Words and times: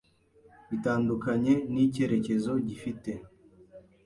bitandukanye 0.69 1.53
n’icyerekezo 1.71 2.51
gifite, 2.67 3.11